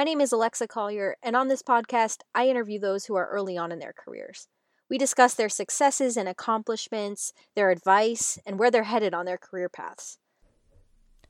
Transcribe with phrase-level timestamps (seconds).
[0.00, 3.58] My name is Alexa Collier, and on this podcast, I interview those who are early
[3.58, 4.48] on in their careers.
[4.88, 9.68] We discuss their successes and accomplishments, their advice, and where they're headed on their career
[9.68, 10.16] paths.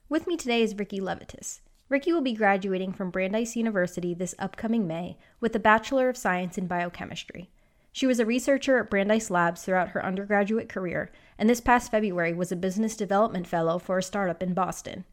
[0.09, 1.63] With me today is Ricky Levitus.
[1.89, 6.57] Ricky will be graduating from Brandeis University this upcoming May with a Bachelor of Science
[6.57, 7.51] in Biochemistry.
[7.91, 12.35] She was a researcher at Brandeis Labs throughout her undergraduate career, and this past February
[12.35, 15.07] was a business development fellow for a startup in Boston.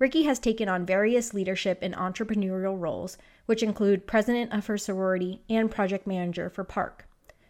[0.00, 5.42] Ricky has taken on various leadership and entrepreneurial roles, which include president of her sorority
[5.50, 7.06] and project manager for PARC.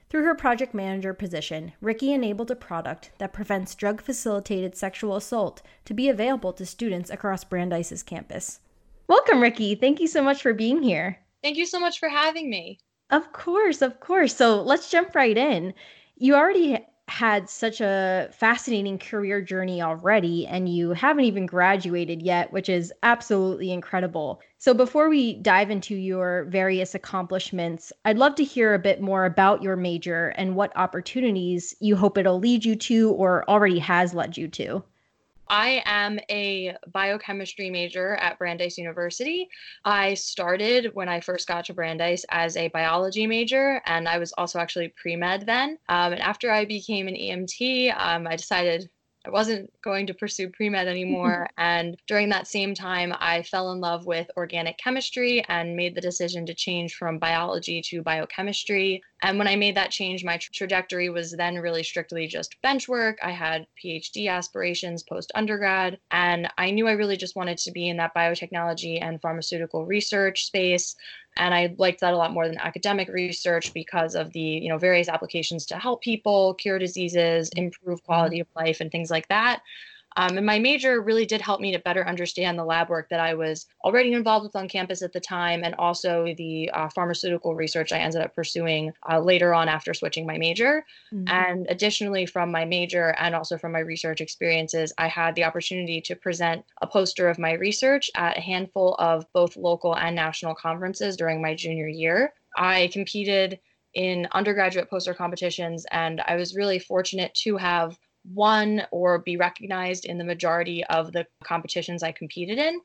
[0.09, 5.63] Through her project manager position, Ricky enabled a product that prevents drug facilitated sexual assault
[5.85, 8.59] to be available to students across Brandeis's campus.
[9.07, 9.77] Welcome, Ricky.
[9.77, 11.21] Thank you so much for being here.
[11.45, 12.81] Thank you so much for having me.
[13.11, 14.35] Of course, of course.
[14.35, 15.73] So let's jump right in.
[16.17, 16.85] You already
[17.21, 22.95] had such a fascinating career journey already, and you haven't even graduated yet, which is
[23.03, 24.41] absolutely incredible.
[24.57, 29.27] So, before we dive into your various accomplishments, I'd love to hear a bit more
[29.27, 34.15] about your major and what opportunities you hope it'll lead you to or already has
[34.15, 34.83] led you to.
[35.51, 39.49] I am a biochemistry major at Brandeis University.
[39.85, 44.33] I started when I first got to Brandeis as a biology major, and I was
[44.39, 45.77] also actually pre med then.
[45.89, 48.89] Um, and after I became an EMT, um, I decided
[49.27, 51.49] I wasn't going to pursue pre med anymore.
[51.59, 56.01] and during that same time, I fell in love with organic chemistry and made the
[56.01, 59.03] decision to change from biology to biochemistry.
[59.23, 62.89] And when I made that change, my tra- trajectory was then really strictly just bench
[62.89, 63.19] work.
[63.23, 67.89] I had PhD aspirations post undergrad, and I knew I really just wanted to be
[67.89, 70.97] in that biotechnology and pharmaceutical research space
[71.37, 74.79] and i liked that a lot more than academic research because of the you know
[74.79, 78.07] various applications to help people cure diseases improve mm-hmm.
[78.07, 79.63] quality of life and things like that
[80.17, 83.21] um, and my major really did help me to better understand the lab work that
[83.21, 87.55] I was already involved with on campus at the time, and also the uh, pharmaceutical
[87.55, 90.85] research I ended up pursuing uh, later on after switching my major.
[91.13, 91.29] Mm-hmm.
[91.29, 96.01] And additionally, from my major and also from my research experiences, I had the opportunity
[96.03, 100.55] to present a poster of my research at a handful of both local and national
[100.55, 102.35] conferences during my junior year.
[102.57, 103.61] I competed
[103.95, 110.05] in undergraduate poster competitions, and I was really fortunate to have won or be recognized
[110.05, 112.81] in the majority of the competitions I competed in.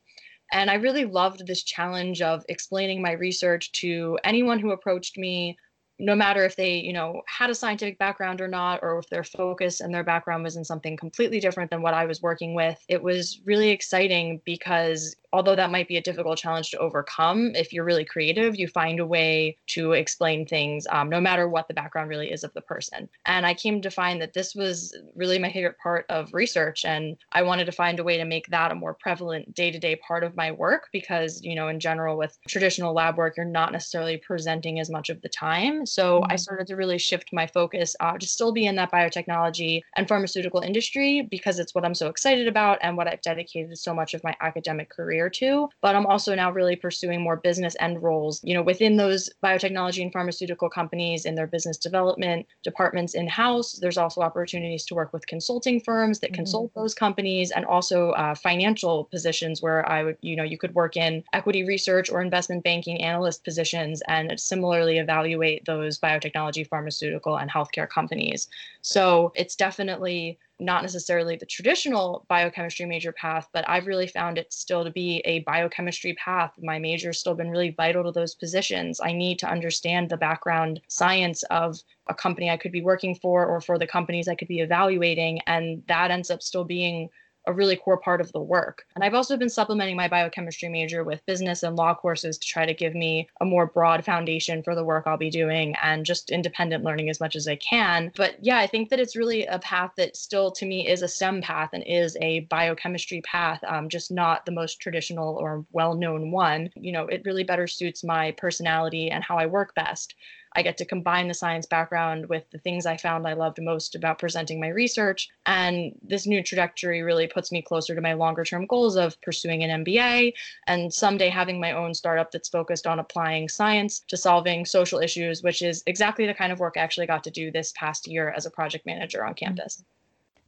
[0.51, 5.57] And I really loved this challenge of explaining my research to anyone who approached me
[5.97, 9.23] no matter if they you know had a scientific background or not or if their
[9.23, 12.83] focus and their background was in something completely different than what i was working with
[12.89, 17.73] it was really exciting because although that might be a difficult challenge to overcome if
[17.73, 21.73] you're really creative you find a way to explain things um, no matter what the
[21.73, 25.37] background really is of the person and i came to find that this was really
[25.37, 28.71] my favorite part of research and i wanted to find a way to make that
[28.71, 32.93] a more prevalent day-to-day part of my work because you know in general with traditional
[32.93, 36.37] lab work you're not necessarily presenting as much of the time so I mm-hmm.
[36.37, 40.61] started to really shift my focus uh, to still be in that biotechnology and pharmaceutical
[40.61, 44.23] industry because it's what I'm so excited about and what I've dedicated so much of
[44.23, 45.69] my academic career to.
[45.81, 50.01] But I'm also now really pursuing more business end roles, you know, within those biotechnology
[50.01, 53.73] and pharmaceutical companies in their business development departments in house.
[53.73, 56.35] There's also opportunities to work with consulting firms that mm-hmm.
[56.35, 60.73] consult those companies and also uh, financial positions where I would, you know, you could
[60.75, 67.37] work in equity research or investment banking analyst positions and similarly evaluate those biotechnology, pharmaceutical,
[67.37, 68.47] and healthcare companies.
[68.81, 74.53] So it's definitely not necessarily the traditional biochemistry major path, but I've really found it
[74.53, 76.53] still to be a biochemistry path.
[76.61, 79.01] My major's still been really vital to those positions.
[79.03, 83.45] I need to understand the background science of a company I could be working for
[83.45, 85.39] or for the companies I could be evaluating.
[85.47, 87.09] And that ends up still being
[87.47, 88.85] a really core part of the work.
[88.95, 92.65] And I've also been supplementing my biochemistry major with business and law courses to try
[92.65, 96.31] to give me a more broad foundation for the work I'll be doing and just
[96.31, 98.11] independent learning as much as I can.
[98.15, 101.07] But yeah, I think that it's really a path that still to me is a
[101.07, 105.95] STEM path and is a biochemistry path, um, just not the most traditional or well
[105.95, 106.69] known one.
[106.75, 110.15] You know, it really better suits my personality and how I work best.
[110.55, 113.93] I get to combine the science background with the things I found I loved most
[113.93, 115.29] about presenting my research.
[115.45, 119.63] And this new trajectory really puts me closer to my longer term goals of pursuing
[119.63, 120.33] an MBA
[120.67, 125.43] and someday having my own startup that's focused on applying science to solving social issues,
[125.43, 128.33] which is exactly the kind of work I actually got to do this past year
[128.35, 129.83] as a project manager on campus.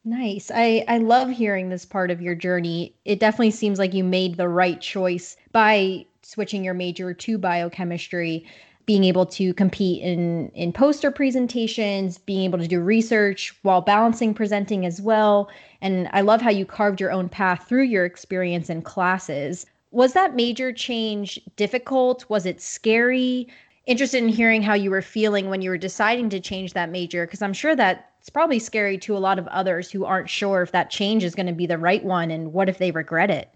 [0.06, 0.50] Nice.
[0.56, 2.96] I, I love hearing this part of your journey.
[3.04, 8.46] It definitely seems like you made the right choice by switching your major to biochemistry
[8.88, 14.34] being able to compete in in poster presentations, being able to do research while balancing
[14.34, 15.50] presenting as well.
[15.82, 19.66] And I love how you carved your own path through your experience in classes.
[19.92, 22.28] Was that major change difficult?
[22.30, 23.48] Was it scary?
[23.86, 27.26] Interested in hearing how you were feeling when you were deciding to change that major,
[27.26, 30.62] because I'm sure that it's probably scary to a lot of others who aren't sure
[30.62, 33.30] if that change is going to be the right one and what if they regret
[33.30, 33.50] it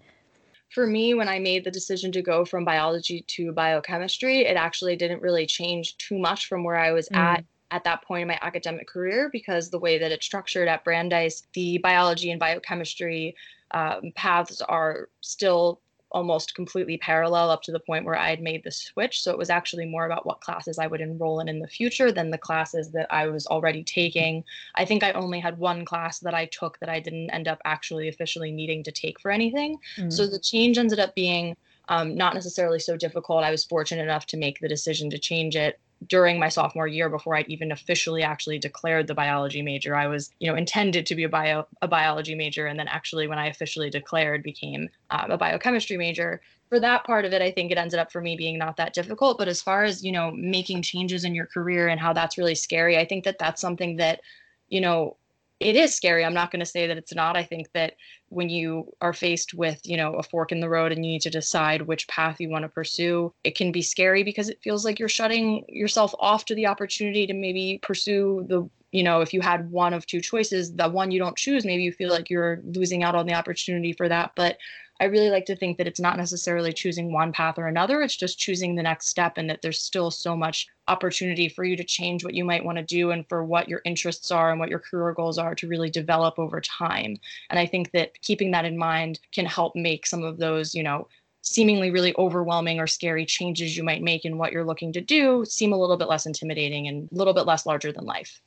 [0.74, 4.96] for me, when I made the decision to go from biology to biochemistry, it actually
[4.96, 7.18] didn't really change too much from where I was mm.
[7.18, 10.84] at at that point in my academic career because the way that it's structured at
[10.84, 13.34] Brandeis, the biology and biochemistry
[13.74, 15.80] um, paths are still
[16.12, 19.22] almost completely parallel up to the point where I had made the switch.
[19.22, 22.12] So it was actually more about what classes I would enroll in in the future
[22.12, 24.44] than the classes that I was already taking.
[24.76, 27.62] I think I only had one class that I took that I didn't end up
[27.66, 29.78] actually officially needing to take for anything.
[29.98, 30.10] Mm-hmm.
[30.10, 31.56] So the change ended up being
[31.90, 33.44] um, not necessarily so difficult.
[33.44, 37.10] I was fortunate enough to make the decision to change it during my sophomore year
[37.10, 39.96] before I'd even officially actually declared the biology major.
[39.96, 43.28] I was, you know, intended to be a bio a biology major, and then actually
[43.28, 46.42] when I officially declared became um, a biochemistry major.
[46.70, 48.94] For that part of it, I think it ended up for me being not that
[48.94, 49.38] difficult.
[49.38, 52.56] But as far as you know, making changes in your career and how that's really
[52.56, 54.22] scary, I think that that's something that,
[54.70, 55.18] you know,
[55.62, 56.26] it is scary.
[56.26, 57.38] I'm not going to say that it's not.
[57.38, 57.94] I think that
[58.30, 61.22] when you are faced with, you know, a fork in the road and you need
[61.22, 64.84] to decide which path you want to pursue, it can be scary because it feels
[64.84, 69.34] like you're shutting yourself off to the opportunity to maybe pursue the you know, if
[69.34, 72.30] you had one of two choices, the one you don't choose, maybe you feel like
[72.30, 74.32] you're losing out on the opportunity for that.
[74.36, 74.58] But
[75.00, 78.16] I really like to think that it's not necessarily choosing one path or another, it's
[78.16, 81.84] just choosing the next step, and that there's still so much opportunity for you to
[81.84, 84.70] change what you might want to do and for what your interests are and what
[84.70, 87.18] your career goals are to really develop over time.
[87.50, 90.84] And I think that keeping that in mind can help make some of those, you
[90.84, 91.08] know,
[91.42, 95.44] seemingly really overwhelming or scary changes you might make in what you're looking to do
[95.46, 98.40] seem a little bit less intimidating and a little bit less larger than life.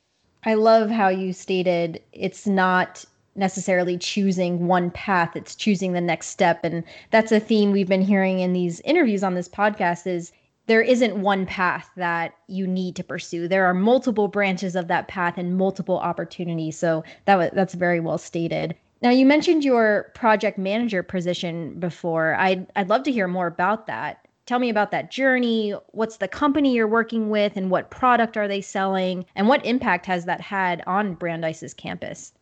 [0.45, 3.03] I love how you stated it's not
[3.35, 6.63] necessarily choosing one path it's choosing the next step.
[6.63, 10.31] And that's a theme we've been hearing in these interviews on this podcast is
[10.67, 13.47] there isn't one path that you need to pursue.
[13.47, 16.77] There are multiple branches of that path and multiple opportunities.
[16.77, 18.75] So that that's very well stated.
[19.01, 22.35] Now you mentioned your project manager position before.
[22.35, 25.73] I'd, I'd love to hear more about that tell me about that journey.
[25.91, 29.25] What's the company you're working with and what product are they selling?
[29.35, 32.33] And what impact has that had on brandeis's campus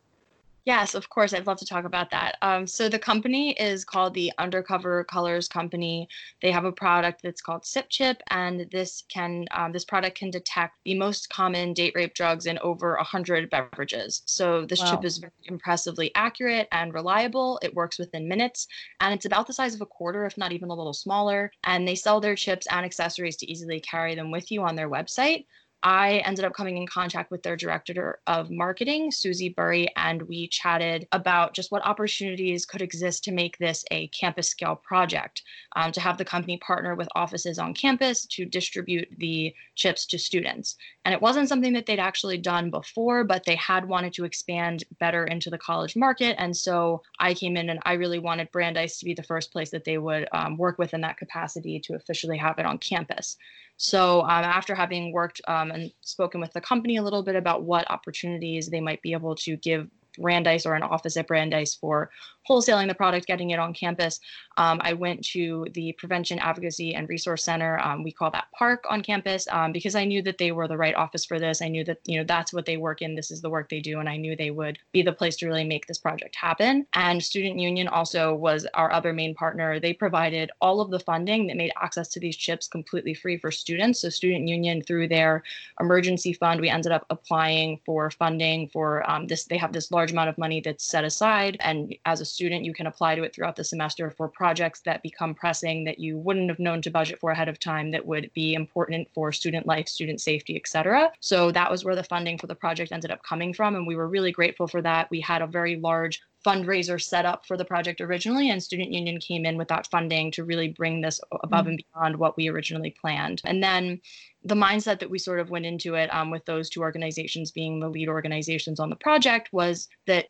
[0.64, 1.34] Yes, of course.
[1.34, 2.38] I'd love to talk about that.
[2.40, 6.08] Um, so the company is called the Undercover Colors Company.
[6.40, 10.30] They have a product that's called Sip Chip, and this can um, this product can
[10.30, 14.22] detect the most common date rape drugs in over hundred beverages.
[14.24, 14.92] So this wow.
[14.92, 17.60] chip is very impressively accurate and reliable.
[17.62, 18.66] It works within minutes,
[19.00, 21.52] and it's about the size of a quarter, if not even a little smaller.
[21.64, 24.88] And they sell their chips and accessories to easily carry them with you on their
[24.88, 25.44] website.
[25.86, 30.48] I ended up coming in contact with their director of marketing, Susie Burry, and we
[30.48, 35.42] chatted about just what opportunities could exist to make this a campus scale project,
[35.76, 40.18] um, to have the company partner with offices on campus to distribute the chips to
[40.18, 40.76] students.
[41.04, 44.84] And it wasn't something that they'd actually done before, but they had wanted to expand
[45.00, 46.34] better into the college market.
[46.38, 49.68] And so I came in and I really wanted Brandeis to be the first place
[49.72, 53.36] that they would um, work with in that capacity to officially have it on campus.
[53.76, 57.64] So um, after having worked um, and spoken with the company a little bit about
[57.64, 62.10] what opportunities they might be able to give Brandeis or an office at Brandeis for
[62.48, 64.20] wholesaling the product, getting it on campus.
[64.56, 67.80] Um, I went to the Prevention Advocacy and Resource Center.
[67.80, 70.76] Um, we call that PARC on campus um, because I knew that they were the
[70.76, 71.62] right office for this.
[71.62, 73.14] I knew that you know that's what they work in.
[73.14, 75.46] This is the work they do, and I knew they would be the place to
[75.46, 76.86] really make this project happen.
[76.94, 79.80] And Student Union also was our other main partner.
[79.80, 83.50] They provided all of the funding that made access to these chips completely free for
[83.50, 84.00] students.
[84.00, 85.42] So Student Union through their
[85.80, 89.44] emergency fund, we ended up applying for funding for um, this.
[89.44, 92.72] They have this large amount of money that's set aside, and as a student, you
[92.72, 96.48] can apply to it throughout the semester for projects that become pressing that you wouldn't
[96.48, 99.88] have known to budget for ahead of time that would be important for student life,
[99.88, 101.10] student safety, et cetera.
[101.20, 103.74] So that was where the funding for the project ended up coming from.
[103.74, 105.10] And we were really grateful for that.
[105.10, 109.18] We had a very large fundraiser set up for the project originally, and Student Union
[109.18, 111.68] came in with that funding to really bring this above mm-hmm.
[111.70, 113.40] and beyond what we originally planned.
[113.44, 114.00] And then
[114.44, 117.80] the mindset that we sort of went into it um, with those two organizations being
[117.80, 120.26] the lead organizations on the project was that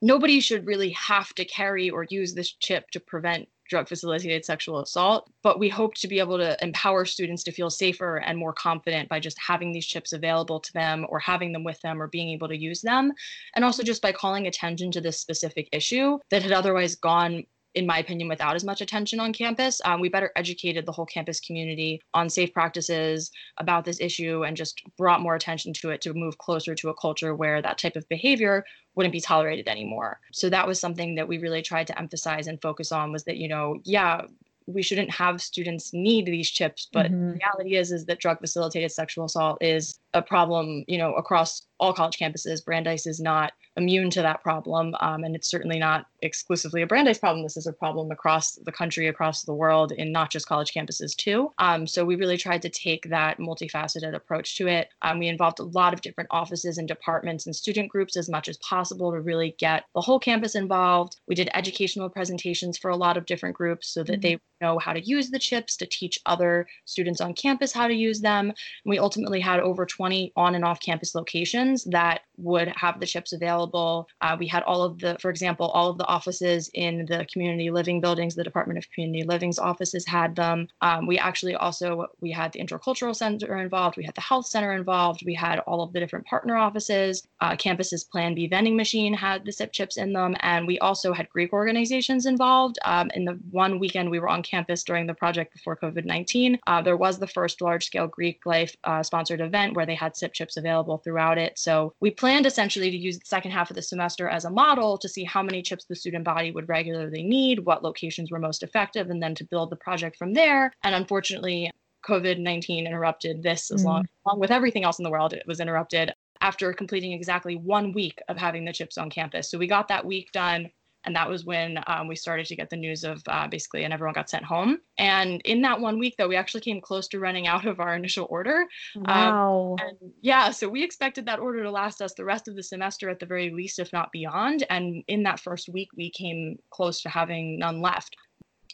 [0.00, 4.80] nobody should really have to carry or use this chip to prevent drug facilitated sexual
[4.80, 5.30] assault.
[5.42, 9.08] But we hope to be able to empower students to feel safer and more confident
[9.08, 12.30] by just having these chips available to them or having them with them or being
[12.30, 13.12] able to use them.
[13.54, 17.44] And also just by calling attention to this specific issue that had otherwise gone
[17.74, 19.80] in my opinion, without as much attention on campus.
[19.84, 24.56] Um, we better educated the whole campus community on safe practices about this issue and
[24.56, 27.96] just brought more attention to it to move closer to a culture where that type
[27.96, 30.20] of behavior wouldn't be tolerated anymore.
[30.32, 33.36] So that was something that we really tried to emphasize and focus on was that,
[33.36, 34.22] you know, yeah,
[34.68, 37.30] we shouldn't have students need these chips but mm-hmm.
[37.30, 41.62] the reality is is that drug facilitated sexual assault is a problem you know across
[41.80, 46.06] all college campuses brandeis is not immune to that problem um, and it's certainly not
[46.22, 50.12] exclusively a brandeis problem this is a problem across the country across the world in
[50.12, 54.56] not just college campuses too um, so we really tried to take that multifaceted approach
[54.56, 58.16] to it um, we involved a lot of different offices and departments and student groups
[58.16, 62.76] as much as possible to really get the whole campus involved we did educational presentations
[62.76, 64.20] for a lot of different groups so that mm-hmm.
[64.22, 67.94] they know how to use the chips to teach other students on campus how to
[67.94, 68.48] use them.
[68.48, 73.06] And we ultimately had over 20 on and off campus locations that would have the
[73.06, 74.08] chips available.
[74.20, 77.70] Uh, we had all of the, for example, all of the offices in the community
[77.70, 80.68] living buildings, the Department of Community Living's offices had them.
[80.80, 84.72] Um, we actually also, we had the Intercultural Center involved, we had the Health Center
[84.72, 87.26] involved, we had all of the different partner offices.
[87.40, 90.34] Uh, campus's Plan B vending machine had the SIP chips in them.
[90.40, 92.78] And we also had Greek organizations involved.
[92.84, 96.58] Um, in the one weekend we were on campus during the project before COVID 19.
[96.66, 100.16] Uh, there was the first large scale Greek life uh, sponsored event where they had
[100.16, 101.58] SIP chips available throughout it.
[101.58, 104.98] So we planned essentially to use the second half of the semester as a model
[104.98, 108.62] to see how many chips the student body would regularly need, what locations were most
[108.62, 110.72] effective, and then to build the project from there.
[110.84, 111.70] And unfortunately,
[112.06, 113.86] COVID 19 interrupted this as mm.
[113.86, 115.32] long, along with everything else in the world.
[115.32, 119.50] It was interrupted after completing exactly one week of having the chips on campus.
[119.50, 120.70] So we got that week done
[121.04, 123.92] and that was when um, we started to get the news of uh, basically, and
[123.92, 124.78] everyone got sent home.
[124.98, 127.94] And in that one week, though, we actually came close to running out of our
[127.94, 128.66] initial order.
[128.96, 129.76] Um, wow.
[129.80, 133.08] Um, yeah, so we expected that order to last us the rest of the semester
[133.08, 134.64] at the very least, if not beyond.
[134.70, 138.16] And in that first week, we came close to having none left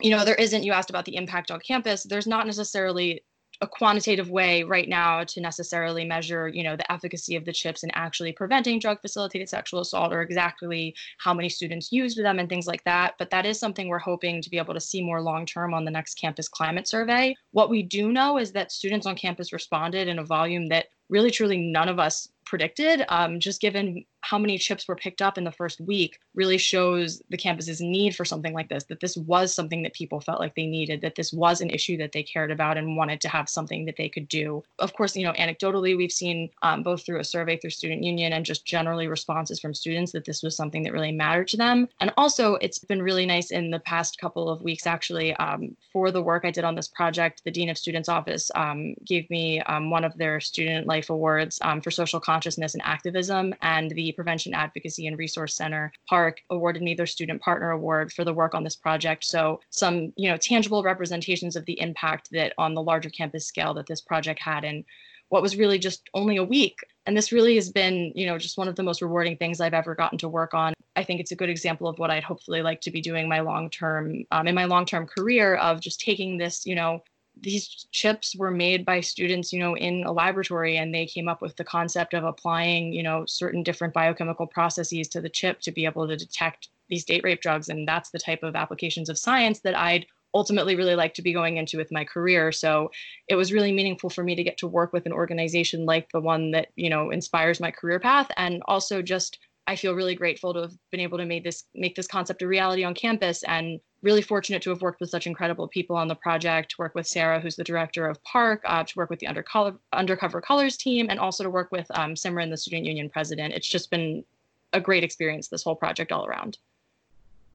[0.01, 3.23] you know there isn't you asked about the impact on campus there's not necessarily
[3.65, 7.83] a quantitative way right now to necessarily measure you know the efficacy of the chips
[7.83, 12.49] and actually preventing drug facilitated sexual assault or exactly how many students used them and
[12.49, 13.15] things like that.
[13.19, 15.87] But that is something we're hoping to be able to see more long term on
[15.87, 17.35] the next campus climate survey.
[17.53, 21.31] What we do know is that students on campus responded in a volume that really
[21.31, 25.45] truly none of us predicted um, just given how many chips were picked up in
[25.45, 29.55] the first week really shows the campus's need for something like this that this was
[29.55, 32.51] something that people felt like they needed that this was an issue that they cared
[32.51, 34.63] about and wanted to have something that they could do.
[34.79, 38.33] Of course you know anecdotally we've seen um, both through a survey through student union
[38.33, 41.89] and just generally responses from students that this was something that really mattered to them.
[42.01, 46.11] And also it's been really nice in the past couple of weeks actually um, for
[46.11, 49.61] the work i did on this project the dean of students office um, gave me
[49.63, 54.14] um, one of their student life awards um, for social consciousness and activism and the
[54.15, 58.55] Prevention Advocacy and Resource Center, PARC awarded me their Student Partner Award for the work
[58.55, 59.25] on this project.
[59.25, 63.75] So some, you know, tangible representations of the impact that on the larger campus scale
[63.75, 64.85] that this project had in
[65.29, 66.79] what was really just only a week.
[67.07, 69.75] And this really has been, you know, just one of the most rewarding things I've
[69.75, 70.75] ever gotten to work on.
[70.97, 73.41] I think it's a good example of what I'd hopefully like to be doing my
[73.41, 77.03] long term um, in my long term career of just taking this, you know,
[77.41, 81.43] these chips were made by students you know in a laboratory and they came up
[81.43, 85.73] with the concept of applying you know certain different biochemical processes to the chip to
[85.73, 89.19] be able to detect these date rape drugs and that's the type of applications of
[89.19, 92.51] science that i'd ultimately really like to be going into with my career.
[92.51, 92.91] So
[93.29, 96.21] it was really meaningful for me to get to work with an organization like the
[96.21, 98.29] one that you know inspires my career path.
[98.37, 101.95] And also just I feel really grateful to have been able to make this make
[101.95, 105.67] this concept a reality on campus and really fortunate to have worked with such incredible
[105.67, 108.93] people on the project, to work with Sarah, who's the director of PARC, uh, to
[108.97, 112.57] work with the Undercover, Undercover Colors team, and also to work with um, Simran, the
[112.57, 113.55] student union president.
[113.55, 114.25] It's just been
[114.73, 116.59] a great experience, this whole project all around.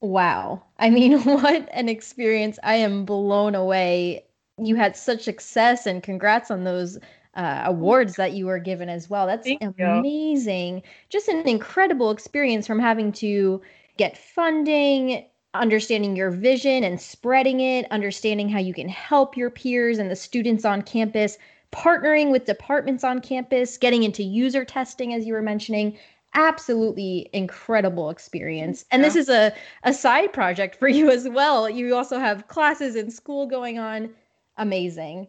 [0.01, 0.63] Wow.
[0.79, 2.58] I mean, what an experience.
[2.63, 4.25] I am blown away.
[4.58, 6.98] You had such success and congrats on those
[7.36, 9.27] uh, awards that you were given as well.
[9.27, 10.77] That's Thank amazing.
[10.77, 10.82] You.
[11.10, 13.62] Just an incredible experience from having to
[13.98, 19.98] get funding, understanding your vision and spreading it, understanding how you can help your peers
[19.98, 21.38] and the students on campus,
[21.72, 25.98] partnering with departments on campus, getting into user testing, as you were mentioning.
[26.36, 28.86] Absolutely incredible experience.
[28.91, 29.51] And this is a,
[29.84, 31.68] a side project for you as well.
[31.68, 34.12] You also have classes in school going on.
[34.58, 35.27] Amazing.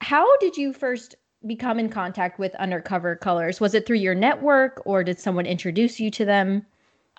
[0.00, 1.14] How did you first
[1.46, 3.60] become in contact with Undercover Colors?
[3.60, 6.66] Was it through your network or did someone introduce you to them?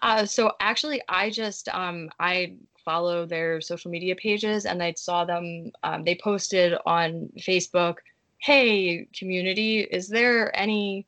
[0.01, 5.25] Uh, so actually, I just um, I follow their social media pages, and I saw
[5.25, 5.71] them.
[5.83, 7.97] Um, they posted on Facebook,
[8.39, 11.05] "Hey, community, is there any,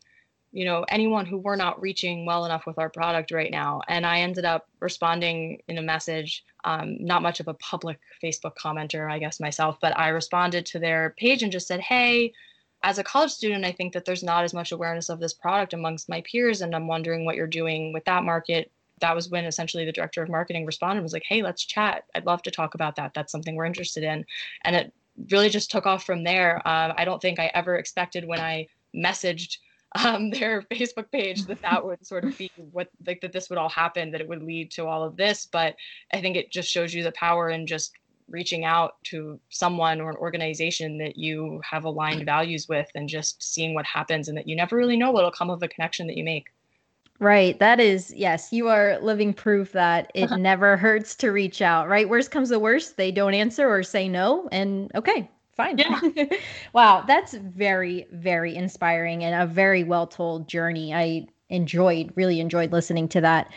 [0.52, 4.06] you know, anyone who we're not reaching well enough with our product right now?" And
[4.06, 6.44] I ended up responding in a message.
[6.64, 10.80] Um, not much of a public Facebook commenter, I guess myself, but I responded to
[10.80, 12.34] their page and just said, "Hey."
[12.84, 15.74] as a college student, I think that there's not as much awareness of this product
[15.74, 18.72] amongst my peers, and I'm wondering what you're doing with that market
[19.02, 22.06] that was when essentially the director of marketing responded was like, hey, let's chat.
[22.16, 23.14] I'd love to talk about that.
[23.14, 24.26] That's something we're interested in.
[24.64, 24.94] And it
[25.30, 26.58] really just took off from there.
[26.68, 29.58] Um, I don't think I ever expected when I messaged
[30.04, 33.60] um, their Facebook page that that would sort of be what like that this would
[33.60, 35.48] all happen, that it would lead to all of this.
[35.52, 35.76] But
[36.14, 37.94] I think it just shows you the power in just
[38.30, 43.44] reaching out to someone or an organization that you have aligned values with and just
[43.44, 46.16] seeing what happens and that you never really know what'll come of a connection that
[46.16, 46.48] you make.
[47.22, 47.60] Right.
[47.60, 50.38] That is, yes, you are living proof that it uh-huh.
[50.38, 52.10] never hurts to reach out, right?
[52.10, 54.50] Worst comes to worst, they don't answer or say no.
[54.52, 55.78] And okay, fine.
[55.78, 56.02] Yeah.
[56.74, 57.04] wow.
[57.08, 60.96] That's very, very inspiring and a very well told journey.
[60.96, 63.52] I enjoyed, really enjoyed listening to that.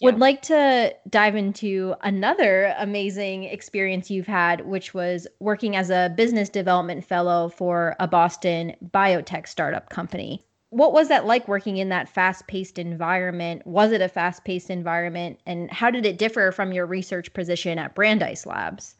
[0.00, 6.14] Would like to dive into another amazing experience you've had, which was working as a
[6.16, 11.88] business development fellow for a Boston biotech startup company what was that like working in
[11.88, 13.66] that fast-paced environment?
[13.66, 15.40] Was it a fast-paced environment?
[15.46, 18.94] And how did it differ from your research position at brandeis labs?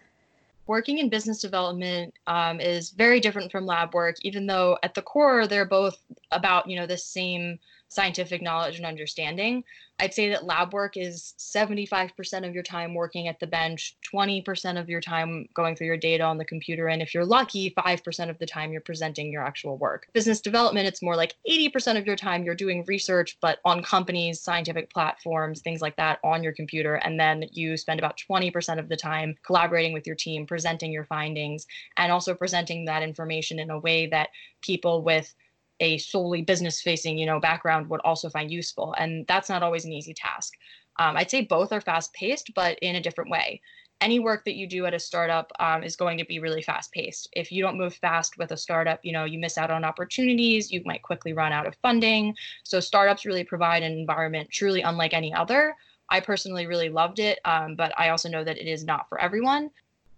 [0.67, 5.03] Working in business development um, is very different from lab work even though at the
[5.03, 5.97] core they're both
[6.33, 9.65] about you know the same scientific knowledge and understanding.
[9.99, 14.79] I'd say that lab work is 75% of your time working at the bench, 20%
[14.79, 18.31] of your time going through your data on the computer, and if you're lucky, 5%
[18.31, 20.09] of the time you're presenting your actual work.
[20.13, 24.41] Business development, it's more like 80% of your time you're doing research, but on companies,
[24.41, 28.91] scientific platforms, things like that on your computer, and then you spend about 20% of
[28.91, 31.67] the time collaborating with your team, presenting your findings,
[31.97, 34.29] and also presenting that information in a way that
[34.61, 35.35] people with
[35.81, 39.85] a solely business facing you know background would also find useful and that's not always
[39.85, 40.55] an easy task.
[40.99, 43.61] Um, i'd say both are fast paced but in a different way.
[44.03, 46.93] Any work that you do at a startup um, is going to be really fast
[46.93, 49.85] paced if you don't move fast with a startup you know you miss out on
[49.85, 52.35] opportunities you might quickly run out of funding.
[52.63, 55.75] So startups really provide an environment truly unlike any other.
[56.09, 59.21] I personally really loved it um, but i also know that it is not for
[59.21, 59.71] everyone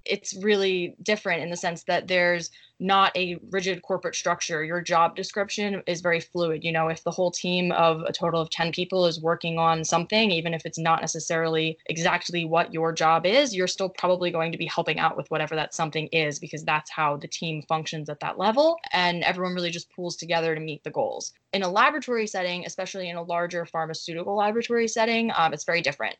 [0.08, 4.62] it's really different in the sense that there's not a rigid corporate structure.
[4.64, 6.62] Your job description is very fluid.
[6.62, 9.84] You know, if the whole team of a total of 10 people is working on
[9.84, 14.52] something, even if it's not necessarily exactly what your job is, you're still probably going
[14.52, 18.08] to be helping out with whatever that something is because that's how the team functions
[18.08, 18.76] at that level.
[18.92, 21.32] And everyone really just pools together to meet the goals.
[21.52, 26.16] In a laboratory setting, especially in a larger pharmaceutical laboratory setting, um, it's very different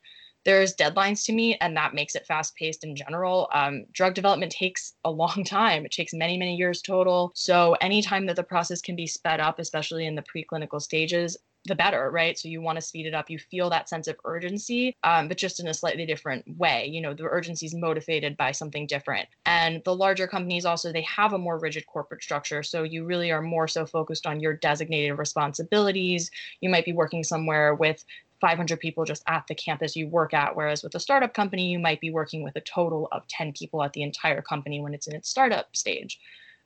[0.49, 4.51] there's deadlines to meet and that makes it fast paced in general um, drug development
[4.51, 8.81] takes a long time it takes many many years total so anytime that the process
[8.81, 11.37] can be sped up especially in the preclinical stages
[11.69, 12.39] the better, right?
[12.39, 13.31] So you want to speed it up.
[13.31, 16.87] You feel that sense of urgency, um, but just in a slightly different way.
[16.87, 19.29] You know, the urgency is motivated by something different.
[19.45, 23.31] And the larger companies also they have a more rigid corporate structure, so you really
[23.31, 26.31] are more so focused on your designated responsibilities.
[26.61, 28.05] You might be working somewhere with
[28.41, 30.55] 500 people just at the campus you work at.
[30.55, 33.83] Whereas with a startup company, you might be working with a total of 10 people
[33.83, 36.19] at the entire company when it's in its startup stage.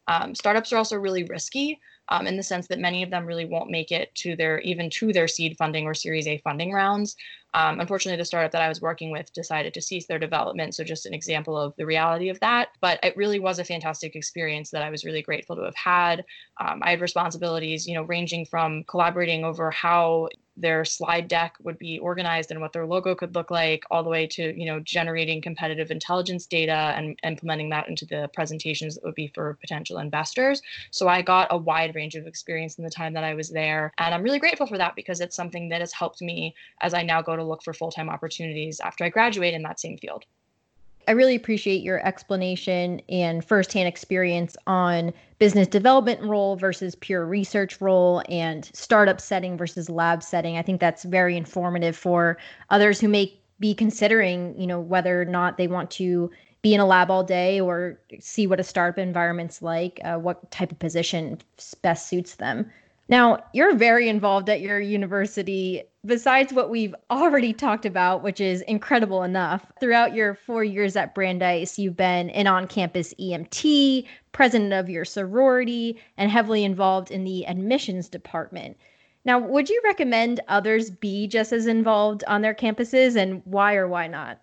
[0.08, 3.44] Um, startups are also really risky um, in the sense that many of them really
[3.44, 7.16] won't make it to their even to their seed funding or Series A funding rounds.
[7.54, 10.74] Um, unfortunately, the startup that I was working with decided to cease their development.
[10.74, 12.70] So, just an example of the reality of that.
[12.80, 16.24] But it really was a fantastic experience that I was really grateful to have had.
[16.61, 21.78] Um, I had responsibilities, you know, ranging from collaborating over how their slide deck would
[21.78, 24.80] be organized and what their logo could look like all the way to you know
[24.80, 29.98] generating competitive intelligence data and implementing that into the presentations that would be for potential
[29.98, 30.60] investors.
[30.90, 33.92] So i got a wide range of experience in the time that i was there
[33.98, 37.02] and i'm really grateful for that because it's something that has helped me as i
[37.02, 40.24] now go to look for full-time opportunities after i graduate in that same field
[41.08, 47.80] I really appreciate your explanation and firsthand experience on business development role versus pure research
[47.80, 50.56] role and startup setting versus lab setting.
[50.56, 52.38] I think that's very informative for
[52.70, 56.30] others who may be considering, you know, whether or not they want to
[56.62, 60.48] be in a lab all day or see what a startup environment's like, uh, what
[60.52, 61.38] type of position
[61.82, 62.70] best suits them.
[63.12, 68.62] Now, you're very involved at your university besides what we've already talked about, which is
[68.62, 74.72] incredible enough, throughout your four years at Brandeis, you've been an on campus EMT, president
[74.72, 78.79] of your sorority, and heavily involved in the admissions department.
[79.27, 83.88] Now, would you recommend others be just as involved on their campuses, and why or
[83.88, 84.40] why not?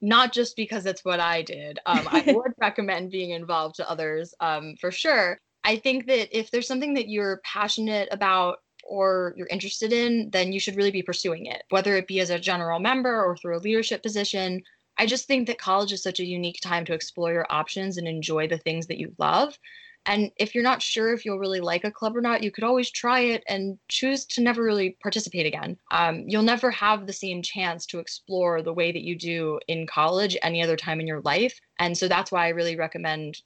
[0.00, 1.78] Not just because it's what I did.
[1.86, 5.38] Um, I would recommend being involved to others um, for sure.
[5.64, 10.52] I think that if there's something that you're passionate about or you're interested in, then
[10.52, 13.56] you should really be pursuing it, whether it be as a general member or through
[13.56, 14.62] a leadership position.
[14.98, 18.08] I just think that college is such a unique time to explore your options and
[18.08, 19.58] enjoy the things that you love.
[20.06, 22.64] And if you're not sure if you'll really like a club or not, you could
[22.64, 25.76] always try it and choose to never really participate again.
[25.90, 29.86] Um, you'll never have the same chance to explore the way that you do in
[29.86, 31.60] college any other time in your life.
[31.78, 33.42] And so that's why I really recommend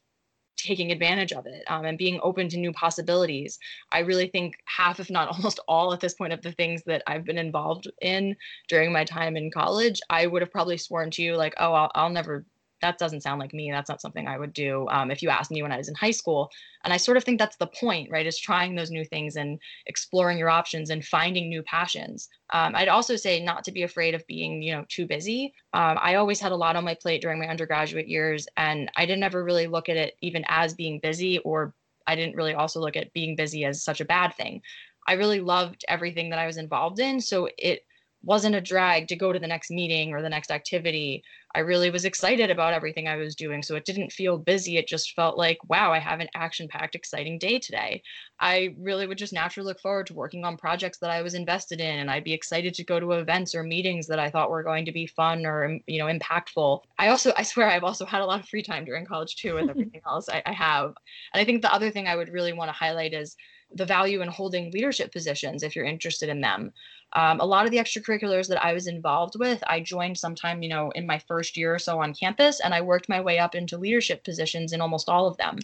[0.57, 3.59] taking advantage of it um, and being open to new possibilities.
[3.91, 7.03] I really think half, if not almost all, at this point of the things that
[7.07, 8.35] I've been involved in
[8.67, 11.91] during my time in college, I would have probably sworn to you like, oh, I'll,
[11.95, 12.45] I'll never
[12.81, 13.71] that doesn't sound like me.
[13.71, 15.95] That's not something I would do um, if you asked me when I was in
[15.95, 16.51] high school.
[16.83, 18.25] And I sort of think that's the point, right?
[18.25, 22.29] Is trying those new things and exploring your options and finding new passions.
[22.51, 25.53] Um, I'd also say not to be afraid of being, you know, too busy.
[25.73, 29.05] Um, I always had a lot on my plate during my undergraduate years, and I
[29.05, 31.73] didn't ever really look at it even as being busy, or
[32.07, 34.61] I didn't really also look at being busy as such a bad thing.
[35.07, 37.85] I really loved everything that I was involved in, so it
[38.25, 41.23] wasn't a drag to go to the next meeting or the next activity.
[41.53, 43.63] I really was excited about everything I was doing.
[43.63, 44.77] So it didn't feel busy.
[44.77, 48.01] It just felt like, wow, I have an action packed, exciting day today.
[48.39, 51.79] I really would just naturally look forward to working on projects that I was invested
[51.79, 51.99] in.
[51.99, 54.85] And I'd be excited to go to events or meetings that I thought were going
[54.85, 56.81] to be fun or, you know, impactful.
[56.97, 59.53] I also, I swear, I've also had a lot of free time during college too
[59.55, 60.87] with everything else I, I have.
[61.33, 63.37] And I think the other thing I would really want to highlight is
[63.73, 66.71] the value in holding leadership positions if you're interested in them.
[67.15, 70.67] Um, a lot of the extracurriculars that I was involved with, I joined sometime, you
[70.67, 73.55] know, in my first year or so on campus, and I worked my way up
[73.55, 75.57] into leadership positions in almost all of them.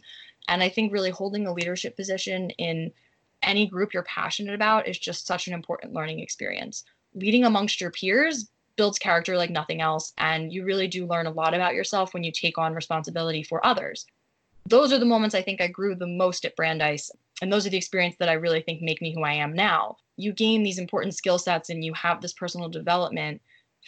[0.47, 2.93] And I think really holding a leadership position in
[3.43, 6.85] any group you're passionate about is just such an important learning experience.
[7.15, 11.31] Leading amongst your peers builds character like nothing else, and you really do learn a
[11.31, 14.05] lot about yourself when you take on responsibility for others.
[14.71, 17.69] Those are the moments I think I grew the most at Brandeis and those are
[17.69, 19.97] the experiences that I really think make me who I am now.
[20.15, 23.41] You gain these important skill sets and you have this personal development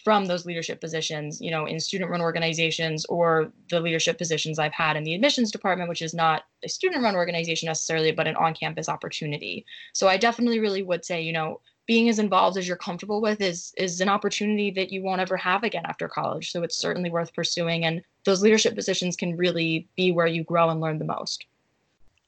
[0.03, 4.73] from those leadership positions, you know, in student run organizations or the leadership positions I've
[4.73, 8.35] had in the admissions department, which is not a student run organization necessarily, but an
[8.35, 9.65] on campus opportunity.
[9.93, 13.41] So I definitely really would say, you know, being as involved as you're comfortable with
[13.41, 16.51] is is an opportunity that you won't ever have again after college.
[16.51, 20.69] So it's certainly worth pursuing and those leadership positions can really be where you grow
[20.69, 21.45] and learn the most.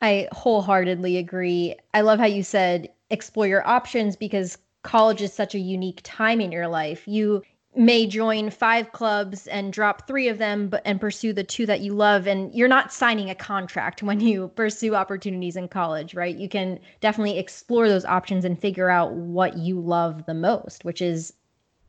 [0.02, 1.76] I wholeheartedly agree.
[1.94, 6.42] I love how you said explore your options because college is such a unique time
[6.42, 7.08] in your life.
[7.08, 7.44] You
[7.78, 11.82] may join five clubs and drop three of them but and pursue the two that
[11.82, 16.38] you love and you're not signing a contract when you pursue opportunities in college right
[16.38, 21.02] you can definitely explore those options and figure out what you love the most which
[21.02, 21.34] is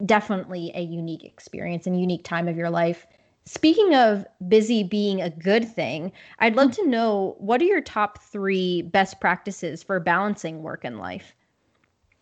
[0.04, 3.06] definitely a unique experience and unique time of your life
[3.48, 8.20] Speaking of busy being a good thing, I'd love to know what are your top
[8.20, 11.32] three best practices for balancing work and life?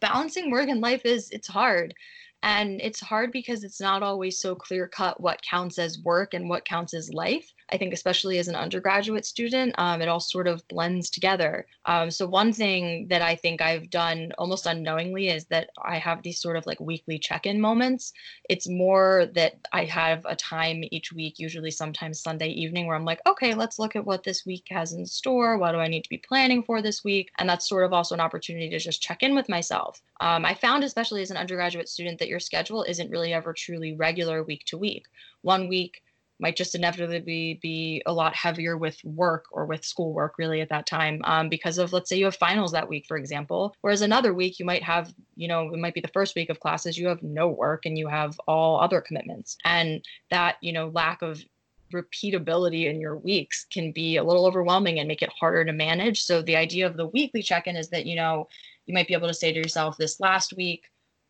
[0.01, 1.95] Balancing work and life is it's hard.
[2.45, 6.47] And it's hard because it's not always so clear cut what counts as work and
[6.47, 7.51] what counts as life.
[7.71, 11.67] I think, especially as an undergraduate student, um, it all sort of blends together.
[11.87, 16.23] Um, so, one thing that I think I've done almost unknowingly is that I have
[16.23, 18.13] these sort of like weekly check in moments.
[18.49, 23.05] It's more that I have a time each week, usually sometimes Sunday evening, where I'm
[23.05, 25.59] like, okay, let's look at what this week has in store.
[25.59, 27.31] What do I need to be planning for this week?
[27.39, 30.03] And that's sort of also an opportunity to just check in with myself.
[30.21, 33.95] Um, I found, especially as an undergraduate student, that your schedule isn't really ever truly
[33.95, 35.07] regular week to week.
[35.43, 36.03] One week,
[36.45, 40.69] might just inevitably be, be a lot heavier with work or with schoolwork really at
[40.69, 44.03] that time um, because of let's say you have finals that week for example whereas
[44.03, 46.99] another week you might have you know it might be the first week of classes
[46.99, 49.57] you have no work and you have all other commitments.
[49.65, 51.43] And that you know lack of
[51.93, 56.23] repeatability in your weeks can be a little overwhelming and make it harder to manage.
[56.23, 58.49] So the idea of the weekly check-in is that you know
[58.87, 60.85] you might be able to say to yourself this last week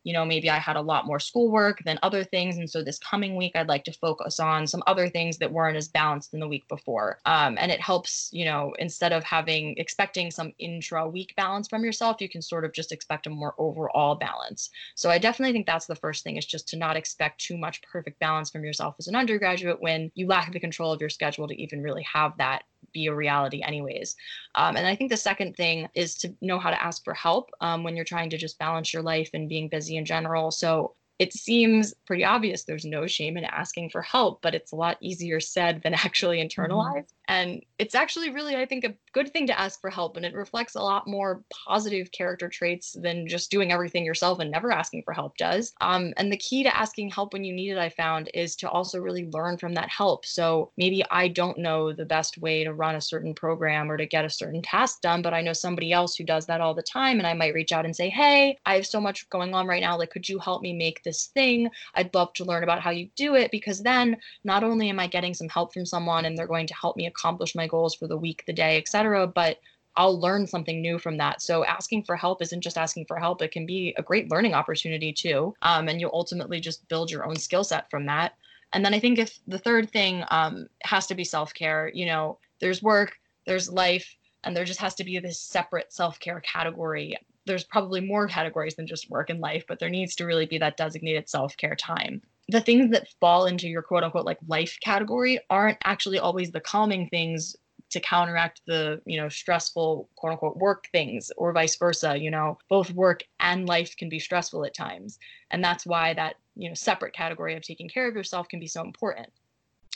[0.05, 2.57] you know, maybe I had a lot more schoolwork than other things.
[2.57, 5.75] And so this coming week, I'd like to focus on some other things that weren't
[5.75, 7.19] as balanced in the week before.
[7.25, 11.83] Um, and it helps, you know, instead of having expecting some intra week balance from
[11.83, 14.69] yourself, you can sort of just expect a more overall balance.
[14.93, 17.81] So I definitely think that's the first thing is just to not expect too much
[17.81, 21.47] perfect balance from yourself as an undergraduate when you lack the control of your schedule
[21.47, 22.61] to even really have that
[22.93, 24.15] be a reality anyways
[24.55, 27.49] um, and i think the second thing is to know how to ask for help
[27.61, 30.93] um, when you're trying to just balance your life and being busy in general so
[31.17, 34.97] it seems pretty obvious there's no shame in asking for help but it's a lot
[35.01, 36.61] easier said than actually mm-hmm.
[36.61, 37.15] internalized mm-hmm.
[37.27, 40.17] And it's actually really, I think, a good thing to ask for help.
[40.17, 44.51] And it reflects a lot more positive character traits than just doing everything yourself and
[44.51, 45.71] never asking for help does.
[45.79, 48.69] Um, and the key to asking help when you need it, I found, is to
[48.69, 50.25] also really learn from that help.
[50.25, 54.05] So maybe I don't know the best way to run a certain program or to
[54.05, 56.83] get a certain task done, but I know somebody else who does that all the
[56.83, 57.17] time.
[57.17, 59.81] And I might reach out and say, Hey, I have so much going on right
[59.81, 59.97] now.
[59.97, 61.69] Like, could you help me make this thing?
[61.93, 65.07] I'd love to learn about how you do it because then not only am I
[65.07, 68.07] getting some help from someone and they're going to help me accomplish my goals for
[68.07, 69.04] the week, the day, etc.
[69.27, 69.59] But
[69.97, 71.41] I'll learn something new from that.
[71.41, 74.53] So asking for help isn't just asking for help; it can be a great learning
[74.53, 75.53] opportunity too.
[75.61, 78.33] Um, and you'll ultimately just build your own skill set from that.
[78.73, 81.91] And then I think if the third thing um, has to be self care.
[81.93, 86.19] You know, there's work, there's life, and there just has to be this separate self
[86.19, 87.15] care category.
[87.45, 90.57] There's probably more categories than just work and life, but there needs to really be
[90.57, 94.77] that designated self care time the things that fall into your quote unquote like life
[94.81, 97.55] category aren't actually always the calming things
[97.89, 102.57] to counteract the you know stressful quote unquote work things or vice versa you know?
[102.69, 105.19] Both work and life can be stressful at times.
[105.51, 108.67] And that's why that you know separate category of taking care of yourself can be
[108.67, 109.29] so important.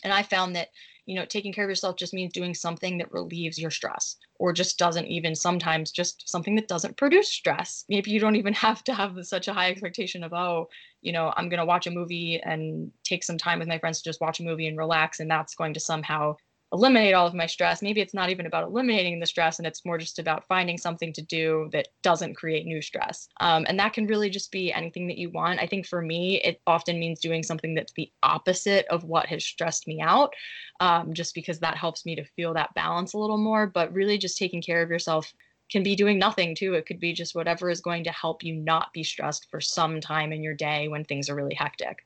[0.04, 0.69] And i found that
[1.06, 4.54] you know taking care of yourself just means doing something that relieves your stress or
[4.54, 7.84] just doesn't even sometimes just something that doesn't produce stress.
[7.89, 10.69] Maybe you don't even have to have such a high expectation of oh
[11.02, 13.99] you know i'm going to watch a movie and take some time with my friends
[13.99, 16.36] to just watch a movie and relax and that's going to somehow
[16.71, 17.82] eliminate all of my stress.
[17.82, 21.12] Maybe it's not even about eliminating the stress and it's more just about finding something
[21.13, 23.27] to do that doesn't create new stress.
[23.39, 25.60] Um, and that can really just be anything that you want.
[25.60, 29.43] I think for me, it often means doing something that's the opposite of what has
[29.43, 30.34] stressed me out,
[30.79, 33.65] um, just because that helps me to feel that balance a little more.
[33.65, 35.34] But really, just taking care of yourself
[35.71, 36.73] can be doing nothing too.
[36.73, 40.01] It could be just whatever is going to help you not be stressed for some
[40.01, 42.05] time in your day when things are really hectic.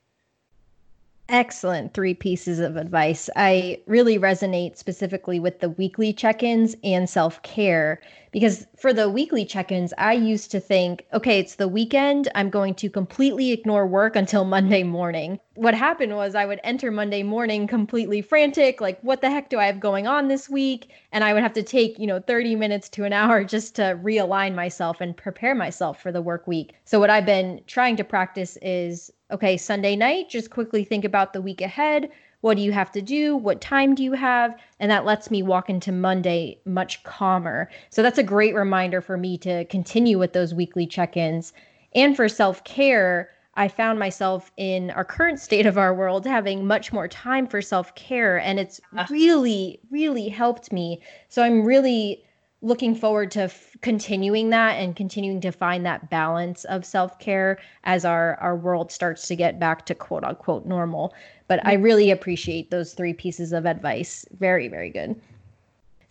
[1.30, 3.30] Excellent three pieces of advice.
[3.34, 9.08] I really resonate specifically with the weekly check ins and self care because for the
[9.08, 12.28] weekly check ins, I used to think, okay, it's the weekend.
[12.34, 15.38] I'm going to completely ignore work until Monday morning.
[15.54, 19.58] What happened was I would enter Monday morning completely frantic, like, what the heck do
[19.58, 20.90] I have going on this week?
[21.12, 23.98] And I would have to take, you know, 30 minutes to an hour just to
[24.02, 26.74] realign myself and prepare myself for the work week.
[26.84, 31.32] So, what I've been trying to practice is okay, Sunday night, just quickly think about
[31.32, 32.10] the week ahead
[32.44, 33.38] what do you have to do?
[33.38, 34.54] What time do you have?
[34.78, 37.70] And that lets me walk into Monday much calmer.
[37.88, 41.54] So that's a great reminder for me to continue with those weekly check ins.
[41.94, 46.66] And for self care, I found myself in our current state of our world having
[46.66, 48.38] much more time for self care.
[48.38, 49.06] And it's ah.
[49.08, 51.00] really, really helped me.
[51.30, 52.22] So I'm really
[52.64, 58.04] looking forward to f- continuing that and continuing to find that balance of self-care as
[58.04, 61.14] our our world starts to get back to quote unquote normal.
[61.46, 64.24] But i really appreciate those three pieces of advice.
[64.38, 65.20] Very very good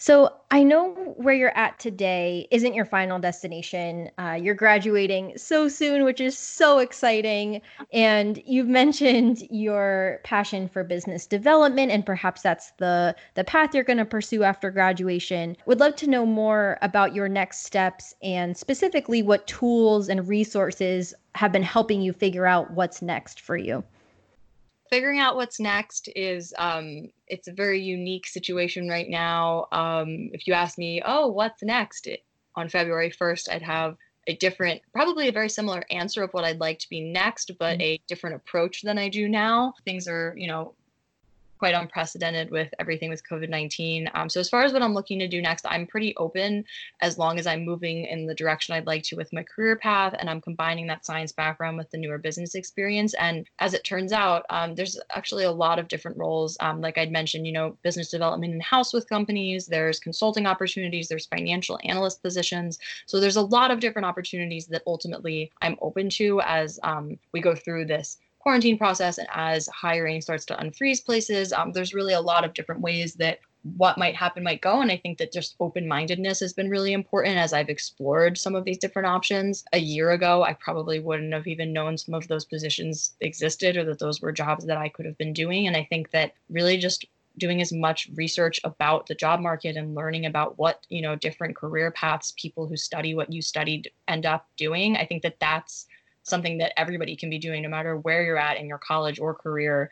[0.03, 4.11] so I know where you're at today isn't your final destination.
[4.17, 7.61] Uh, you're graduating so soon, which is so exciting.
[7.93, 13.85] And you've mentioned your passion for business development, and perhaps that's the the path you're
[13.85, 15.55] going to pursue after graduation.
[15.67, 21.13] Would love to know more about your next steps and specifically what tools and resources
[21.35, 23.85] have been helping you figure out what's next for you
[24.93, 29.67] figuring out what's next is um, it's a very unique situation right now.
[29.71, 32.05] Um, if you ask me, oh, what's next?
[32.07, 32.23] It,
[32.55, 36.59] on February 1st, I'd have a different, probably a very similar answer of what I'd
[36.59, 37.81] like to be next, but mm-hmm.
[37.81, 39.73] a different approach than I do now.
[39.83, 40.75] Things are, you know,
[41.63, 44.09] quite unprecedented with everything with COVID 19.
[44.15, 46.65] Um, so, as far as what I'm looking to do next, I'm pretty open
[46.99, 50.13] as long as I'm moving in the direction I'd like to with my career path
[50.19, 53.13] and I'm combining that science background with the newer business experience.
[53.13, 56.57] And as it turns out, um, there's actually a lot of different roles.
[56.59, 61.07] Um, like I'd mentioned, you know, business development in house with companies, there's consulting opportunities,
[61.07, 62.77] there's financial analyst positions.
[63.05, 67.39] So, there's a lot of different opportunities that ultimately I'm open to as um, we
[67.39, 72.13] go through this quarantine process and as hiring starts to unfreeze places, um, there's really
[72.13, 73.39] a lot of different ways that
[73.77, 74.81] what might happen might go.
[74.81, 78.53] And I think that just open mindedness has been really important as I've explored some
[78.53, 79.63] of these different options.
[79.71, 83.85] A year ago, I probably wouldn't have even known some of those positions existed or
[83.85, 85.65] that those were jobs that I could have been doing.
[85.65, 87.05] And I think that really just
[87.37, 91.55] doing as much research about the job market and learning about what you know different
[91.55, 95.87] career paths people who study what you studied end up doing i think that that's
[96.23, 99.33] something that everybody can be doing no matter where you're at in your college or
[99.33, 99.91] career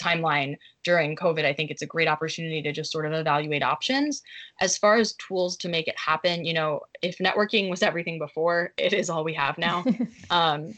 [0.00, 4.22] timeline during COVID, I think it's a great opportunity to just sort of evaluate options.
[4.60, 8.72] As far as tools to make it happen, you know, if networking was everything before,
[8.76, 9.84] it is all we have now.
[10.30, 10.74] um,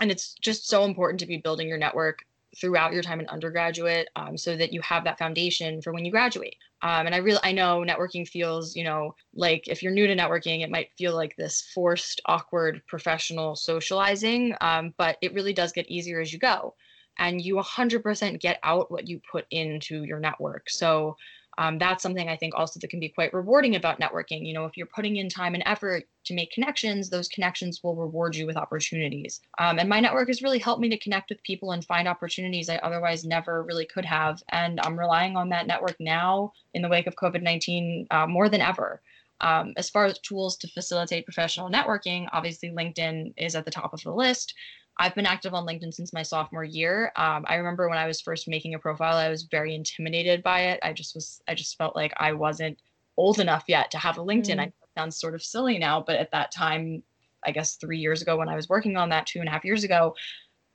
[0.00, 2.24] and it's just so important to be building your network
[2.58, 6.10] throughout your time in undergraduate um, so that you have that foundation for when you
[6.10, 6.56] graduate.
[6.82, 10.16] Um, and i really i know networking feels you know like if you're new to
[10.16, 15.72] networking it might feel like this forced awkward professional socializing um, but it really does
[15.72, 16.74] get easier as you go.
[17.18, 20.70] And you 100% get out what you put into your network.
[20.70, 21.16] So
[21.60, 24.46] um, that's something I think also that can be quite rewarding about networking.
[24.46, 27.94] You know, if you're putting in time and effort to make connections, those connections will
[27.94, 29.42] reward you with opportunities.
[29.58, 32.70] Um, and my network has really helped me to connect with people and find opportunities
[32.70, 34.42] I otherwise never really could have.
[34.48, 38.48] And I'm relying on that network now in the wake of COVID 19 uh, more
[38.48, 39.02] than ever.
[39.42, 43.92] Um, as far as tools to facilitate professional networking, obviously LinkedIn is at the top
[43.92, 44.54] of the list.
[45.00, 47.10] I've been active on LinkedIn since my sophomore year.
[47.16, 50.60] Um, I remember when I was first making a profile, I was very intimidated by
[50.60, 50.80] it.
[50.82, 52.78] I just was, I just felt like I wasn't
[53.16, 54.56] old enough yet to have a LinkedIn.
[54.56, 54.60] Mm.
[54.60, 57.02] I sounds sort of silly now, but at that time,
[57.46, 59.64] I guess three years ago when I was working on that, two and a half
[59.64, 60.14] years ago,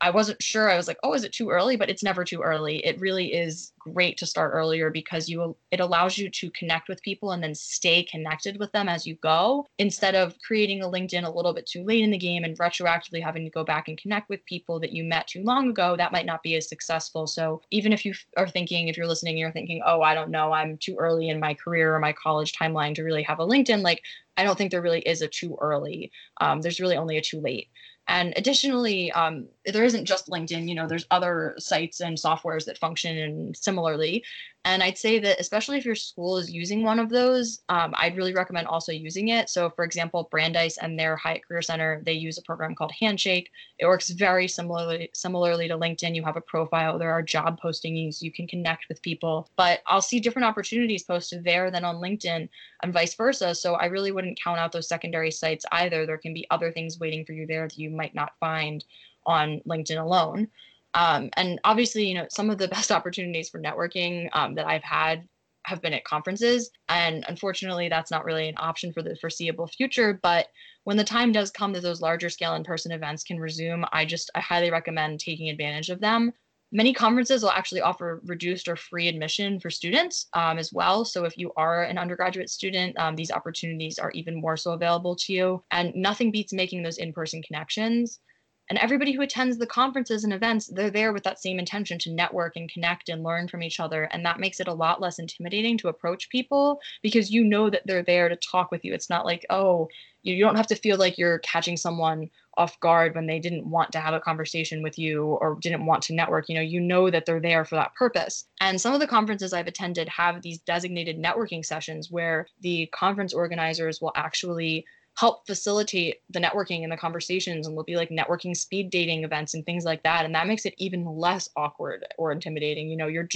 [0.02, 0.70] I wasn't sure.
[0.70, 1.78] I was like, oh, is it too early?
[1.78, 2.86] But it's never too early.
[2.86, 7.02] It really is great to start earlier because you it allows you to connect with
[7.02, 11.24] people and then stay connected with them as you go instead of creating a LinkedIn
[11.24, 13.98] a little bit too late in the game and retroactively having to go back and
[13.98, 15.96] connect with people that you met too long ago.
[15.96, 17.26] That might not be as successful.
[17.26, 20.52] So even if you are thinking, if you're listening, you're thinking, oh, I don't know,
[20.52, 23.82] I'm too early in my career or my college timeline to really have a LinkedIn.
[23.82, 24.02] Like
[24.36, 26.12] I don't think there really is a too early.
[26.42, 27.70] Um, there's really only a too late.
[28.08, 32.78] And additionally, um, there isn't just LinkedIn, you know, there's other sites and softwares that
[32.78, 34.24] function similarly.
[34.64, 38.18] And I'd say that especially if your school is using one of those, um, I'd
[38.18, 39.48] really recommend also using it.
[39.48, 43.52] So, for example, Brandeis and their Hiatt Career Center, they use a program called Handshake.
[43.78, 46.16] It works very similarly similarly to LinkedIn.
[46.16, 46.98] You have a profile.
[46.98, 48.24] There are job postings.
[48.24, 49.48] You can connect with people.
[49.56, 52.50] But I'll see different opportunities posted there than on LinkedIn,
[52.82, 53.54] and vice versa.
[53.54, 56.08] So I really wouldn't count out those secondary sites either.
[56.08, 58.84] There can be other things waiting for you there that you might not find
[59.26, 60.48] on LinkedIn alone.
[60.94, 64.84] Um, and obviously, you know, some of the best opportunities for networking um, that I've
[64.84, 65.28] had
[65.66, 66.70] have been at conferences.
[66.90, 70.20] And unfortunately, that's not really an option for the foreseeable future.
[70.22, 70.48] But
[70.84, 74.06] when the time does come that those larger scale in person events can resume, I
[74.06, 76.32] just, I highly recommend taking advantage of them.
[76.72, 81.06] Many conferences will actually offer reduced or free admission for students um, as well.
[81.06, 85.16] So if you are an undergraduate student, um, these opportunities are even more so available
[85.16, 85.64] to you.
[85.72, 88.20] And nothing beats making those in person connections.
[88.70, 92.12] And everybody who attends the conferences and events, they're there with that same intention to
[92.12, 94.06] network and connect and learn from each other.
[94.06, 97.84] And that makes it a lot less intimidating to approach people because you know that
[97.86, 98.94] they're there to talk with you.
[98.94, 99.88] It's not like, oh,
[100.24, 103.92] you don't have to feel like you're catching someone off guard when they didn't want
[103.92, 106.50] to have a conversation with you or didn't want to network.
[106.50, 108.46] You know, you know that they're there for that purpose.
[108.60, 113.34] And some of the conferences I've attended have these designated networking sessions where the conference
[113.34, 118.56] organizers will actually help facilitate the networking and the conversations and will be like networking
[118.56, 122.32] speed dating events and things like that and that makes it even less awkward or
[122.32, 123.28] intimidating you know you're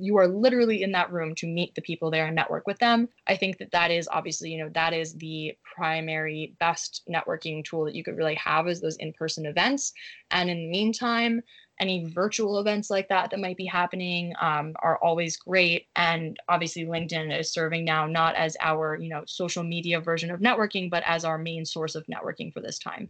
[0.00, 3.08] you are literally in that room to meet the people there and network with them.
[3.26, 7.84] I think that that is obviously you know that is the primary best networking tool
[7.84, 9.92] that you could really have is those in-person events
[10.30, 11.42] and in the meantime
[11.80, 15.86] any virtual events like that that might be happening um, are always great.
[15.96, 20.40] And obviously linkedin is serving now not as our you know social media version of
[20.40, 23.08] networking but as our main source of networking for this time.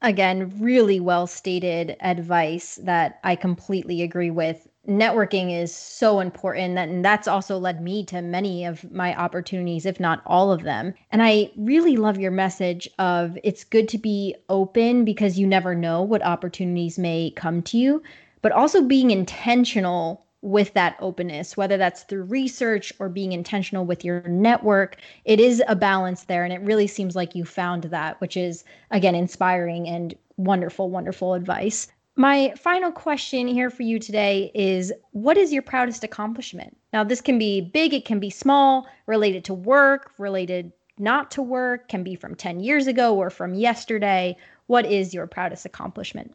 [0.00, 7.04] Again really well stated advice that i completely agree with networking is so important and
[7.04, 10.94] that's also led me to many of my opportunities if not all of them.
[11.12, 15.74] And i really love your message of it's good to be open because you never
[15.74, 18.02] know what opportunities may come to you
[18.40, 24.04] but also being intentional with that openness whether that's through research or being intentional with
[24.04, 24.96] your network.
[25.26, 28.64] It is a balance there and it really seems like you found that which is
[28.90, 35.38] again inspiring and wonderful wonderful advice my final question here for you today is What
[35.38, 36.76] is your proudest accomplishment?
[36.92, 41.42] Now, this can be big, it can be small, related to work, related not to
[41.42, 44.36] work, can be from 10 years ago or from yesterday.
[44.66, 46.34] What is your proudest accomplishment?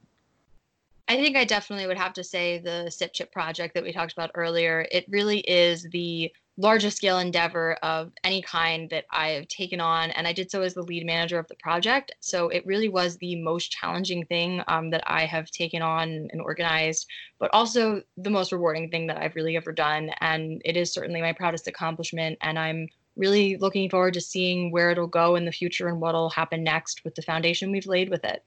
[1.09, 4.13] I think I definitely would have to say the SIP chip project that we talked
[4.13, 4.87] about earlier.
[4.89, 10.11] It really is the largest scale endeavor of any kind that I've taken on.
[10.11, 12.11] And I did so as the lead manager of the project.
[12.19, 16.41] So it really was the most challenging thing um, that I have taken on and
[16.41, 17.07] organized,
[17.39, 20.11] but also the most rewarding thing that I've really ever done.
[20.21, 22.37] And it is certainly my proudest accomplishment.
[22.41, 26.29] And I'm really looking forward to seeing where it'll go in the future and what'll
[26.29, 28.43] happen next with the foundation we've laid with it.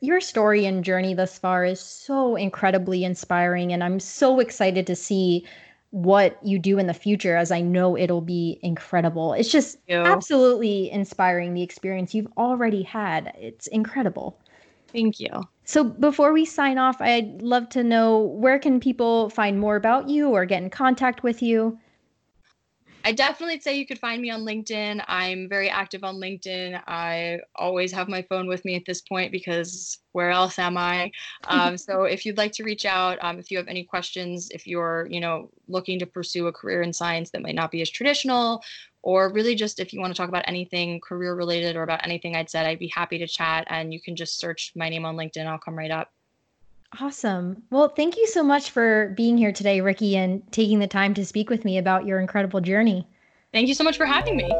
[0.00, 4.94] Your story and journey thus far is so incredibly inspiring, and I'm so excited to
[4.94, 5.44] see
[5.90, 9.32] what you do in the future as I know it'll be incredible.
[9.32, 13.32] It's just absolutely inspiring the experience you've already had.
[13.38, 14.38] It's incredible.
[14.92, 15.28] Thank you.
[15.64, 20.08] So before we sign off, I'd love to know where can people find more about
[20.08, 21.78] you or get in contact with you?
[23.04, 25.02] I definitely say you could find me on LinkedIn.
[25.06, 26.82] I'm very active on LinkedIn.
[26.86, 31.10] I always have my phone with me at this point because where else am I?
[31.46, 34.66] Um, so if you'd like to reach out, um, if you have any questions, if
[34.66, 37.90] you're you know looking to pursue a career in science that might not be as
[37.90, 38.62] traditional,
[39.02, 42.34] or really just if you want to talk about anything career related or about anything
[42.34, 43.64] I'd said, I'd be happy to chat.
[43.70, 45.46] And you can just search my name on LinkedIn.
[45.46, 46.10] I'll come right up.
[47.00, 47.62] Awesome.
[47.70, 51.24] Well, thank you so much for being here today, Ricky, and taking the time to
[51.24, 53.06] speak with me about your incredible journey.
[53.52, 54.50] Thank you so much for having me.